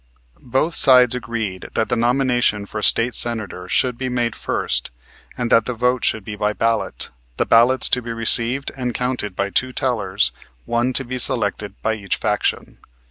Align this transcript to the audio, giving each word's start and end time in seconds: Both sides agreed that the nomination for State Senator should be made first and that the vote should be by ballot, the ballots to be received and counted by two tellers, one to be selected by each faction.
Both 0.49 0.73
sides 0.73 1.13
agreed 1.13 1.67
that 1.75 1.89
the 1.89 1.95
nomination 1.95 2.65
for 2.65 2.81
State 2.81 3.13
Senator 3.13 3.69
should 3.69 3.99
be 3.99 4.09
made 4.09 4.35
first 4.35 4.89
and 5.37 5.51
that 5.51 5.65
the 5.65 5.75
vote 5.75 6.03
should 6.03 6.25
be 6.25 6.35
by 6.35 6.53
ballot, 6.53 7.11
the 7.37 7.45
ballots 7.45 7.87
to 7.89 8.01
be 8.01 8.11
received 8.11 8.71
and 8.75 8.95
counted 8.95 9.35
by 9.35 9.51
two 9.51 9.71
tellers, 9.71 10.31
one 10.65 10.91
to 10.93 11.03
be 11.05 11.19
selected 11.19 11.79
by 11.83 11.93
each 11.93 12.15
faction. 12.15 12.79